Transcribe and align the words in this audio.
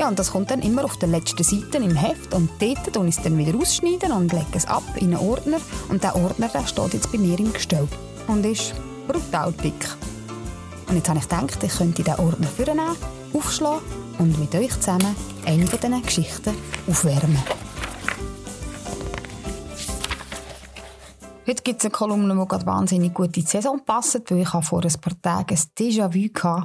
Ja, 0.00 0.08
und 0.08 0.18
das 0.18 0.30
kommt 0.30 0.50
dann 0.50 0.62
immer 0.62 0.86
auf 0.86 0.96
der 0.96 1.10
letzten 1.10 1.44
Seite 1.44 1.76
im 1.76 1.94
Heft 1.94 2.32
und 2.32 2.48
dort 2.58 2.96
und 2.96 3.06
ich 3.06 3.18
es 3.18 3.22
dann 3.22 3.36
wieder 3.36 3.54
ausschneiden 3.54 4.12
und 4.12 4.32
lege 4.32 4.46
es 4.54 4.64
ab 4.64 4.82
in 4.96 5.14
einen 5.14 5.18
Ordner 5.18 5.58
und 5.90 6.02
der 6.02 6.16
Ordner 6.16 6.48
der 6.48 6.66
steht 6.66 6.94
jetzt 6.94 7.12
bei 7.12 7.18
mir 7.18 7.38
im 7.38 7.52
Gestell 7.52 7.86
und 8.26 8.46
ist 8.46 8.72
brutal 9.06 9.52
dick. 9.52 9.74
Und 10.88 10.96
jetzt 10.96 11.06
habe 11.10 11.18
ich 11.18 11.28
gedacht, 11.28 11.62
ich 11.62 11.76
könnte 11.76 12.02
diesen 12.02 12.18
Ordner 12.18 12.46
vornehmen, 12.46 12.96
aufschlagen 13.34 13.82
und 14.18 14.40
mit 14.40 14.54
euch 14.54 14.72
zusammen 14.80 15.14
eine 15.44 15.66
von 15.66 15.78
diesen 15.78 16.02
Geschichten 16.02 16.54
aufwärmen. 16.88 17.42
Heute 21.46 21.62
gibt 21.62 21.80
es 21.80 21.84
eine 21.84 21.92
Kolumne, 21.92 22.34
die 22.34 22.48
gerade 22.48 22.64
wahnsinnig 22.64 23.12
gut 23.12 23.36
in 23.36 23.44
die 23.44 23.50
Saison 23.50 23.78
passt, 23.84 24.30
weil 24.30 24.38
ich 24.38 24.48
vor 24.48 24.82
ein 24.82 24.92
paar 24.98 25.20
Tagen 25.20 25.54
ein 25.54 25.62
Déjà-vu 25.78 26.30
hatte. 26.42 26.64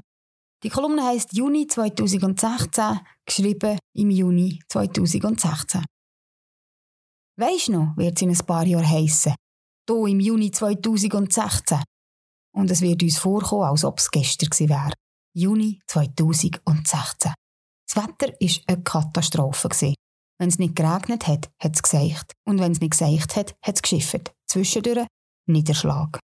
Die 0.66 0.72
Kolumne 0.72 1.04
heisst 1.04 1.32
Juni 1.34 1.68
2016, 1.68 3.00
geschrieben 3.24 3.78
im 3.94 4.10
Juni 4.10 4.60
2016. 4.68 5.86
Weisst 7.38 7.70
noch, 7.70 7.96
wird 7.96 8.18
es 8.18 8.24
in 8.24 8.32
ein 8.32 8.46
paar 8.48 8.66
Jahren 8.66 8.90
heissen? 8.90 9.36
Hier 9.88 10.08
im 10.08 10.20
Juni 10.20 10.50
2016. 10.50 11.84
Und 12.56 12.72
es 12.72 12.82
wird 12.82 13.04
uns 13.04 13.20
vorkommen, 13.20 13.66
als 13.66 13.86
ob 13.86 14.00
es 14.00 14.10
gestern 14.10 14.50
gewesen 14.50 14.70
wäre. 14.70 14.94
Juni 15.36 15.80
2016. 15.86 17.34
Das 17.88 17.96
Wetter 17.96 18.34
war 18.34 18.64
eine 18.66 18.84
Katastrophe. 18.84 19.70
Wenn 20.40 20.50
es 20.50 20.58
nicht 20.58 20.76
geregnet 20.76 21.28
hat, 21.28 21.48
hat 21.62 21.76
es 21.76 21.84
geseicht. 21.84 22.34
Und 22.44 22.60
wenn 22.60 22.72
es 22.72 22.82
nicht 22.82 22.94
geseicht 22.94 23.36
hat, 23.36 23.56
hat 23.62 23.76
es 23.76 23.84
geschifft. 23.84 24.34
Zwischendurch 24.48 25.06
Niederschlag. 25.48 26.18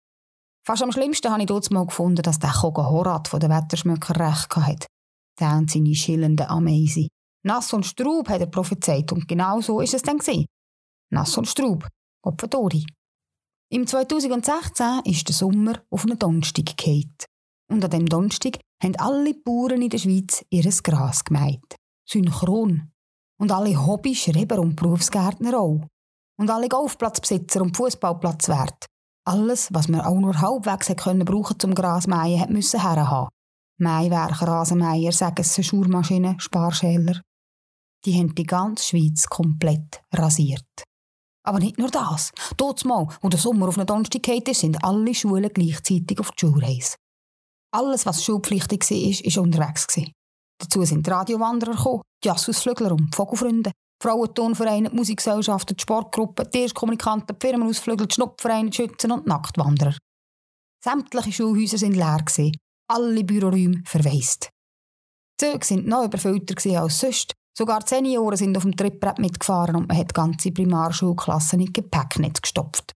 Fast 0.64 0.84
am 0.84 0.92
schlimmsten 0.92 1.32
habe 1.32 1.42
ich 1.42 1.48
dort 1.48 1.72
mal 1.72 1.86
gefunden, 1.86 2.22
dass 2.22 2.40
der 2.40 2.52
Koga 2.52 2.88
Horat 2.88 3.28
von 3.28 3.40
den 3.40 3.50
Wetterschmöcker 3.50 4.20
recht 4.20 4.56
hatte. 4.56 4.88
Der 5.40 5.58
und 5.58 5.72
seine 5.72 5.96
schillenden 5.96 6.48
Ameisen. 6.48 7.08
Nass 7.44 7.74
und 7.74 7.86
Straub 7.86 8.30
hat 8.30 8.42
er 8.42 8.48
prophezeit 8.48 9.12
und 9.12 9.28
genau 9.28 9.62
so 9.62 9.82
ist 9.82 9.96
es 9.96 10.04
dann. 10.04 10.20
Nass 11.12 11.38
und 11.38 11.48
Straub. 11.48 11.88
Opferdori. 12.24 12.86
Im 13.74 13.88
2016 13.88 15.02
ist 15.06 15.28
der 15.28 15.36
Sommer 15.36 15.82
auf 15.90 16.04
einen 16.04 16.20
Donnerstag 16.20 16.78
gefallen. 16.78 17.16
Und 17.72 17.84
an 17.84 17.90
dem 17.90 18.06
Donnerstag 18.06 18.60
haben 18.84 18.96
alle 18.98 19.34
Bauern 19.34 19.82
in 19.82 19.90
der 19.90 19.98
Schweiz 19.98 20.46
ihr 20.50 20.70
Gras 20.84 21.24
gemäht. 21.24 21.76
Synchron. 22.08 22.92
Und 23.40 23.52
alle 23.52 23.84
Hobby, 23.88 24.14
Schreiber 24.14 24.60
und 24.60 24.76
Berufsgärtner 24.76 25.58
auch. 25.58 25.88
Und 26.38 26.50
alle 26.50 26.68
Golfplatzbesitzer 26.68 27.62
und 27.62 27.76
Fußballplatzwert. 27.76 28.91
Alles, 29.26 29.70
was 29.72 29.88
man 29.88 30.02
auch 30.02 30.20
nur 30.20 30.40
halbwegs 30.42 30.88
können 30.96 31.26
brauchen 31.26 31.60
zum 31.60 31.76
Grasmähen, 31.76 32.42
hat 32.42 32.50
müssen 32.50 32.82
herhaben. 32.82 33.30
Maiwerker, 33.80 34.48
Rasenmäher, 34.48 35.12
Sägessenschurmaschinen, 35.12 36.40
Sparschäler. 36.40 37.22
Die 38.06 38.18
haben 38.18 38.34
die 38.34 38.44
ganze 38.44 38.84
Schweiz 38.86 39.28
komplett 39.28 40.02
rasiert. 40.12 40.84
Aber 41.44 41.60
nicht 41.60 41.78
nur 41.78 41.90
das. 41.90 42.32
Dort 42.58 42.86
mal, 42.86 43.08
wo 43.22 43.30
der 43.30 43.40
Sommer 43.40 43.68
auf 43.68 43.78
eine 43.78 43.86
Donnerstag 43.86 44.24
geht, 44.24 44.56
sind 44.56 44.84
alle 44.84 45.14
Schulen 45.14 45.50
gleichzeitig 45.54 46.20
auf 46.20 46.32
die 46.32 46.46
Schulreise. 46.46 46.96
Alles, 47.74 48.06
was 48.06 48.24
schulpflichtig 48.24 48.82
war, 48.82 49.36
war 49.36 49.44
unterwegs. 49.44 49.88
Dazu 50.60 50.84
sind 50.84 51.08
die 51.08 51.10
Radiowanderer 51.10 51.76
gekommen, 51.76 52.02
die 52.24 52.28
Jassusflügler 52.28 52.92
und 52.92 53.12
die 53.14 53.16
Vogelfreunde, 53.16 53.72
Frauentonvereine, 54.02 54.90
die 54.90 54.96
Musikgesellschaften, 54.96 55.78
Sportgruppen, 55.78 56.48
die 56.52 56.68
Firmenausflügel, 57.40 58.08
die 58.08 58.16
Schnupfvereine, 58.16 58.74
Schützen 58.74 59.12
und 59.12 59.28
Nacktwanderer. 59.28 59.96
Sämtliche 60.84 61.32
Schulhäuser 61.32 61.80
waren 61.82 62.26
leer, 62.36 62.52
alle 62.90 63.24
Büroräume 63.24 63.84
verwaist. 63.86 64.50
Die 65.40 65.46
Züge 65.46 65.70
waren 65.70 65.86
noch 65.88 66.06
überfüllter 66.06 66.82
als 66.82 67.00
sonst. 67.00 67.34
Sogar 67.56 67.82
die 67.82 67.90
Senioren 67.90 68.38
sind 68.38 68.58
auf 68.58 68.64
dem 68.64 68.76
Trittbrett 68.76 69.20
mitgefahren 69.20 69.76
und 69.76 69.88
man 69.88 69.98
hat 69.98 70.14
ganze 70.14 70.52
Primarschulklassen 70.52 71.60
in 71.60 71.74
Gepäcknetz 71.74 72.42
gestopft. 72.42 72.94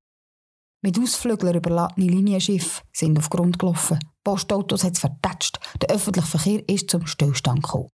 Mit 0.81 0.99
Ausflüglern 0.99 1.55
überladene 1.55 2.07
Linienschiffe 2.07 2.81
sind 2.93 3.17
auf 3.17 3.29
Grund 3.29 3.59
gelaufen. 3.59 3.99
Postautos 4.23 4.83
hat 4.83 4.93
es 4.93 4.99
vertätscht. 4.99 5.59
Der 5.81 5.89
öffentliche 5.89 6.27
Verkehr 6.27 6.69
ist 6.69 6.89
zum 6.89 7.05
Stillstand 7.05 7.63
gekommen. 7.63 7.89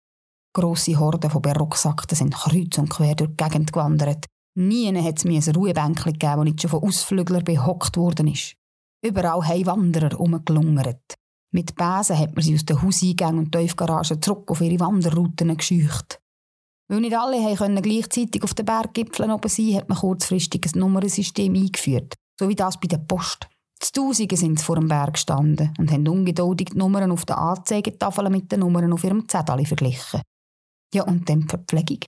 Grosse 0.54 0.98
Horden 0.98 1.30
von 1.30 1.42
Barocksackten 1.42 2.16
sind 2.16 2.34
kreuz 2.34 2.78
und 2.78 2.90
quer 2.90 3.14
durch 3.14 3.30
die 3.30 3.44
Gegend 3.44 3.72
gewandert. 3.72 4.26
Nie 4.56 4.92
hat 5.02 5.18
es 5.18 5.24
mir 5.24 5.40
ein 5.40 5.54
Ruhebänkchen 5.54 6.14
gegeben, 6.14 6.38
wo 6.38 6.44
nicht 6.44 6.60
schon 6.60 6.70
von 6.70 6.82
Ausflüglern 6.82 7.44
behockt 7.44 7.96
worden 7.96 8.28
ist. 8.28 8.54
Überall 9.04 9.46
haben 9.46 9.66
Wanderer 9.66 10.10
herumgelungert. 10.10 11.14
Mit 11.52 11.76
Besen 11.76 12.18
hat 12.18 12.34
man 12.34 12.42
sie 12.42 12.54
aus 12.54 12.64
den 12.64 12.82
Hauseingängen 12.82 13.38
und 13.38 13.52
Tiefgaragen 13.52 14.20
zurück 14.20 14.50
auf 14.50 14.60
ihre 14.60 14.80
Wanderrouten 14.80 15.56
gescheucht. 15.56 16.20
Weil 16.88 17.00
nicht 17.00 17.16
alle 17.16 17.54
können 17.54 17.82
gleichzeitig 17.82 18.42
auf 18.42 18.54
den 18.54 18.66
Berggipfeln 18.66 19.30
oben 19.30 19.48
sein, 19.48 19.74
hat 19.74 19.88
man 19.88 19.98
kurzfristig 19.98 20.66
ein 20.66 20.80
Nummernsystem 20.80 21.54
eingeführt, 21.54 22.14
so 22.38 22.48
wie 22.48 22.56
das 22.56 22.80
bei 22.80 22.88
der 22.88 22.98
Post. 22.98 23.46
Die 23.82 23.92
Tausende 23.92 24.36
sind 24.36 24.60
vor 24.60 24.76
dem 24.76 24.88
Berg 24.88 25.14
gestanden 25.14 25.72
und 25.78 25.92
haben 25.92 26.08
ungeduldig 26.08 26.70
die 26.72 26.78
Nummern 26.78 27.12
auf 27.12 27.24
der 27.24 27.38
Anzeigetafeln 27.38 28.32
mit 28.32 28.50
den 28.50 28.60
Nummern 28.60 28.92
auf 28.92 29.04
ihrem 29.04 29.28
Zettel 29.28 29.64
verglichen. 29.64 30.20
Ja, 30.94 31.04
und 31.04 31.28
dann 31.28 31.42
die 31.42 31.48
Verpflegung. 31.48 32.00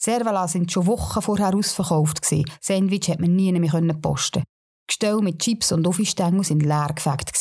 Servala 0.00 0.46
sind 0.46 0.70
schon 0.70 0.86
Wochen 0.86 1.22
vorher 1.22 1.54
ausverkauft. 1.54 2.24
Sandwich 2.60 3.08
hat 3.08 3.20
man 3.20 3.34
nie 3.34 3.52
mehr 3.52 3.94
posten. 3.94 4.44
Gestell 4.88 5.20
mit 5.20 5.40
Chips 5.40 5.72
und 5.72 5.86
Offistängel 5.86 6.44
sind 6.44 6.62
leer 6.62 6.90
gefegt. 6.94 7.32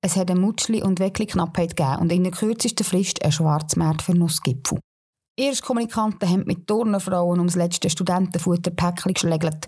Es 0.00 0.16
hat 0.16 0.30
eine 0.30 0.40
Mutschli- 0.40 0.82
und 0.82 1.00
Weckli-Knappheit 1.00 1.76
gegeben 1.76 2.00
und 2.00 2.12
in 2.12 2.24
der 2.24 2.32
kürzesten 2.32 2.84
Frist 2.84 3.24
ein 3.24 3.32
Schwarzmarkt 3.32 4.02
für 4.02 4.14
Nussgipfel. 4.14 4.78
Erstkommunikanten 5.38 6.28
haben 6.28 6.44
mit 6.46 6.66
Turnerfrauen 6.66 7.38
ums 7.38 7.56
letzte 7.56 7.90
Studentenfutterpäckchen 7.90 9.14
geschlägelt. 9.14 9.66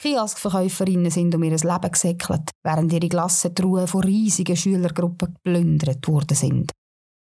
Kioskverkäuferinnen 0.00 1.10
sind 1.10 1.34
um 1.34 1.42
ihr 1.42 1.50
Leben 1.50 1.90
gesäckelt, 1.92 2.50
während 2.64 2.92
ihre 2.92 3.08
Glassentruhen 3.08 3.86
von 3.86 4.02
riesigen 4.02 4.56
Schülergruppen 4.56 5.34
geplündert 5.34 6.08
worden 6.08 6.36
sind. 6.36 6.72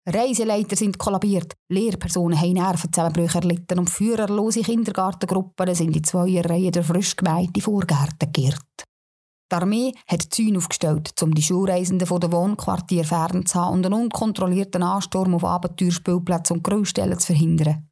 Reiseleiter 0.07 0.75
sind 0.75 0.97
kollabiert, 0.97 1.53
Lehrpersonen 1.69 2.39
haben 2.39 2.53
Nervenzusammenbrüche 2.53 3.37
erlitten 3.37 3.77
und 3.77 3.89
führerlose 3.89 4.61
Kindergartengruppen 4.61 5.75
sind 5.75 5.95
in 5.95 6.03
zwei 6.03 6.41
Reihen 6.41 6.71
der 6.71 6.83
frisch 6.83 7.15
gemähten 7.15 7.61
Vorgärten 7.61 8.33
geirrt. 8.33 8.85
Die 9.51 9.55
Armee 9.55 9.91
hat 10.07 10.23
Zäune 10.33 10.57
aufgestellt, 10.57 11.13
um 11.21 11.35
die 11.35 11.43
Schulreisenden 11.43 12.07
von 12.07 12.19
den 12.19 12.31
Wohnquartieren 12.31 13.05
fernzuhalten 13.05 13.75
und 13.77 13.85
einen 13.85 14.01
unkontrollierten 14.03 14.81
Ansturm 14.81 15.35
auf 15.35 15.43
Abenteuerspielplätze 15.43 16.53
und 16.53 16.63
Grillstellen 16.63 17.19
zu 17.19 17.27
verhindern. 17.27 17.87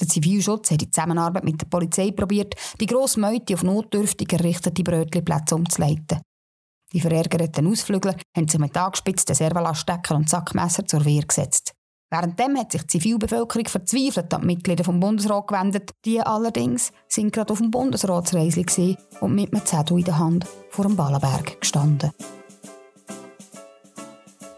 Der 0.00 0.08
Zivilschutz 0.08 0.72
hat 0.72 0.82
in 0.82 0.90
Zusammenarbeit 0.90 1.44
mit 1.44 1.60
der 1.60 1.66
Polizei 1.66 2.10
probiert, 2.10 2.56
die 2.80 2.86
grosse 2.86 3.20
Meute 3.20 3.54
auf 3.54 3.62
notdürftig 3.62 4.32
errichtete 4.32 4.82
Brötchenplätze 4.82 5.54
umzuleiten. 5.54 6.20
Die 6.94 7.00
verärgerten 7.00 7.66
Ausflügler 7.66 8.14
haben 8.36 8.46
sich 8.46 8.60
mit 8.60 8.76
angespitzten 8.76 9.34
Servalastdecken 9.34 10.16
und 10.16 10.30
Sackmesser 10.30 10.86
zur 10.86 11.04
Wehr 11.04 11.24
gesetzt. 11.24 11.74
Währenddem 12.08 12.56
hat 12.56 12.70
sich 12.70 12.82
die 12.82 12.98
Zivilbevölkerung 13.00 13.66
verzweifelt 13.66 14.32
an 14.32 14.42
die 14.42 14.46
Mitglieder 14.46 14.84
vom 14.84 15.00
Bundesrat 15.00 15.48
gewendet. 15.48 15.90
Die 16.04 16.20
allerdings 16.20 16.92
sind 17.08 17.32
gerade 17.32 17.52
auf 17.52 17.58
dem 17.58 17.72
Bundesratsreisli 17.72 18.96
und 19.20 19.34
mit 19.34 19.52
einem 19.52 19.66
Zettel 19.66 19.98
in 19.98 20.04
der 20.04 20.18
Hand 20.18 20.46
vor 20.70 20.84
dem 20.84 20.94
Ballenberg 20.94 21.60
gestanden. 21.60 22.12